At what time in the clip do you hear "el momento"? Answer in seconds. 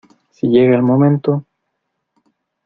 0.75-1.45